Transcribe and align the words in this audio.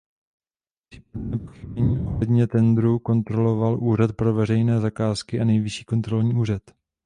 Případné 0.89 1.37
pochybení 1.37 1.99
ohledně 2.07 2.47
tendru 2.47 2.99
kontroloval 2.99 3.83
Úřad 3.83 4.15
pro 4.15 4.33
veřejné 4.33 4.79
zakázky 4.79 5.39
a 5.39 5.43
Nejvyšší 5.45 5.85
kontrolní 5.85 6.33
úřad. 6.33 6.61